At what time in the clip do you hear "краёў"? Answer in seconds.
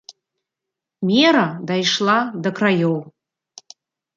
2.61-2.97